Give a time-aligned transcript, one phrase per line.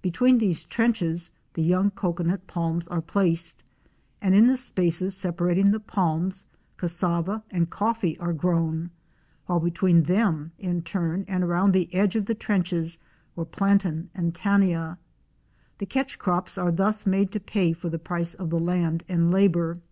[0.00, 3.64] Between these trenches the young cocoanut palms are placed,
[4.22, 6.46] and in the spaces separating the palms,
[6.78, 8.88] cassava and coffee are grown,
[9.44, 12.96] while between them in turn and around the edge of the trenches
[13.36, 14.98] were plantain and tania.
[15.76, 19.30] The catch crops are thus made to pay for the price of the land and
[19.30, 19.82] labor.